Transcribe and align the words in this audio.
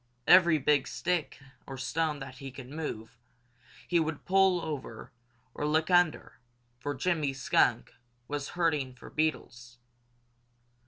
Every 0.25 0.57
big 0.57 0.87
stick 0.87 1.39
or 1.67 1.77
stone 1.77 2.17
that 2.21 2.39
he 2.39 2.49
could 2.49 2.71
move, 2.71 3.19
he 3.87 3.99
would 3.99 4.25
pull 4.25 4.59
over 4.59 5.11
or 5.53 5.67
look 5.67 5.91
under, 5.91 6.39
for 6.79 6.95
Jimmy 6.95 7.33
Skunk 7.33 7.93
was 8.27 8.49
hunting 8.57 8.95
for 8.95 9.11
beetles. 9.11 9.77